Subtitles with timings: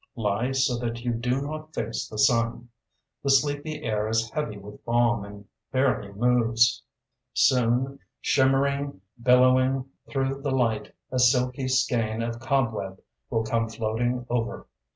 [0.15, 2.69] Lie so that you do not face the sun.
[3.21, 6.81] The sleepy air is heavy with balm and barely moves.
[7.35, 14.65] Soon shimmering, billowing, through the light, a silky skein of cobweb will come floating over.